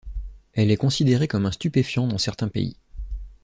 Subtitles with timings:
[0.53, 2.75] Elle est considérée comme un stupéfiant dans certains pays.